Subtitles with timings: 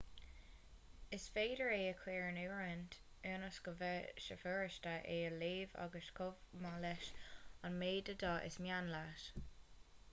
[1.17, 2.95] is féidir é a chuir in oiriúint
[3.31, 7.11] ionas go mbeidh sé furasta é a léamh agus chomh maith leis
[7.69, 9.29] an méid de dhath is mian leat